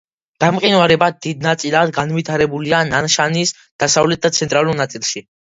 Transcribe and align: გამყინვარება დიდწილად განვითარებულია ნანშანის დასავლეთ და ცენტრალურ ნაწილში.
გამყინვარება 0.43 1.09
დიდწილად 1.25 1.93
განვითარებულია 1.99 2.81
ნანშანის 2.89 3.55
დასავლეთ 3.85 4.25
და 4.27 4.37
ცენტრალურ 4.41 4.83
ნაწილში. 4.85 5.25